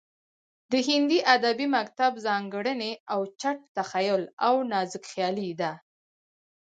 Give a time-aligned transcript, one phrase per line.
[0.71, 5.71] د هندي ادبي مکتب ځانګړنې اوچت تخیل او نازکخیالي ده